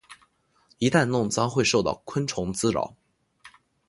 [0.79, 2.95] 一旦弄脏会受到昆虫滋扰。